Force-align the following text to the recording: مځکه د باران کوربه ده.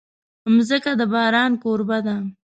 مځکه 0.55 0.91
د 0.99 1.01
باران 1.13 1.51
کوربه 1.63 1.97
ده. 2.05 2.15